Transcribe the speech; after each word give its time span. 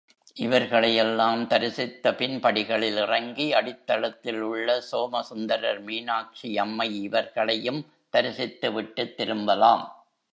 இவர்களையெல்லாம் 0.35 1.47
தரிசித்த 1.47 2.15
பின் 2.15 2.39
படிகளில் 2.39 2.97
இறங்கி 2.97 3.53
அடித்தளத்தில் 3.53 4.39
உள்ள 4.39 4.81
சோமசுந்தரர் 4.81 5.85
மீனாக்ஷியம்மை 5.85 6.91
இவர்களையும் 7.01 7.81
தரிசித்து 8.09 8.71
விட்டுத் 8.73 9.17
திரும்பலாம். 9.17 9.85